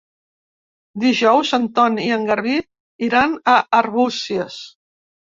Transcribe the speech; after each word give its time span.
Dijous 1.01 1.51
en 1.57 1.67
Ton 1.75 1.99
i 2.03 2.07
en 2.15 2.25
Garbí 2.29 2.55
iran 3.09 3.35
a 3.53 3.55
Arbúcies. 3.81 4.57